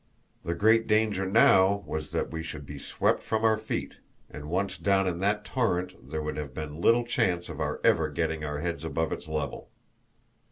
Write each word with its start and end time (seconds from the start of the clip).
The 0.43 0.55
great 0.55 0.87
danger 0.87 1.27
now 1.27 1.83
was 1.85 2.09
that 2.09 2.31
we 2.31 2.41
should 2.41 2.65
be 2.65 2.79
swept 2.79 3.21
from 3.21 3.43
our 3.43 3.55
feet, 3.59 3.97
and 4.31 4.49
once 4.49 4.75
down 4.79 5.05
in 5.05 5.19
that 5.19 5.45
torrent 5.45 6.09
there 6.09 6.23
would 6.23 6.37
have 6.37 6.55
been 6.55 6.81
little 6.81 7.03
chance 7.05 7.49
of 7.49 7.61
our 7.61 7.79
ever 7.83 8.09
getting 8.09 8.43
our 8.43 8.61
heads 8.61 8.83
above 8.83 9.11
its 9.11 9.27
level. 9.27 9.69